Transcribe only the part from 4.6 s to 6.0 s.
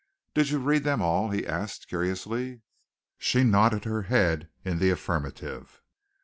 in the affirmative.